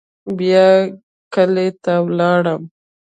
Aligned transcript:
بيا 0.37 0.67
کلي 1.33 1.67
ته 1.83 1.93
ولاړم. 2.05 2.61